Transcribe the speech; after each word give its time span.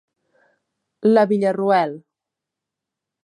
La 1.17 1.25
Villarroel. 1.31 1.93